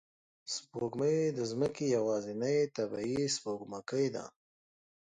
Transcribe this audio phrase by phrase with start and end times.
[0.53, 4.25] سپوږمۍ د ځمکې یوازینی طبیعي سپوږمکۍ ده